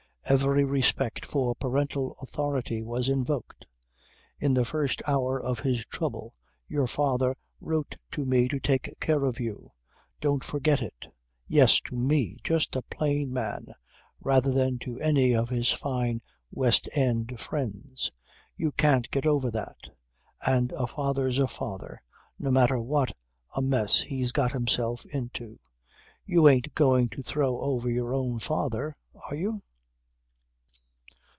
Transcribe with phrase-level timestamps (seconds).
[0.31, 3.65] Even respect for parental authority was invoked.
[4.39, 6.35] "In the first hour of his trouble
[6.69, 9.73] your father wrote to me to take care of you
[10.21, 11.07] don't forget it.
[11.49, 13.73] Yes, to me, just a plain man,
[14.21, 18.09] rather than to any of his fine West End friends.
[18.55, 19.89] You can't get over that.
[20.47, 22.01] And a father's a father
[22.39, 23.13] no matter what
[23.53, 25.59] a mess he's got himself into.
[26.25, 28.95] You ain't going to throw over your own father
[29.29, 29.61] are you?"